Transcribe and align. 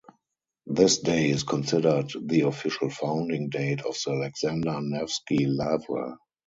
This 0.65 0.97
day 0.97 1.29
is 1.29 1.43
considered 1.43 2.11
the 2.19 2.41
official 2.47 2.89
founding 2.89 3.49
date 3.49 3.81
of 3.83 3.95
the 4.03 4.13
Alexander 4.13 4.81
Nevsky 4.81 5.45
Lavra. 5.45 6.17